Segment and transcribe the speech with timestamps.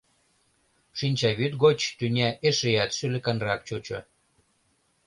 [0.97, 3.99] Шинчавӱд гоч тӱня эшеат шӱлыканрак чучо.